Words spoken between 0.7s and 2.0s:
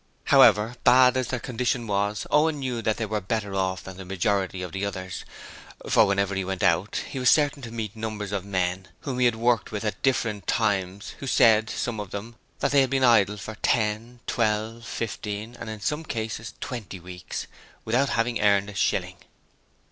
bad as their condition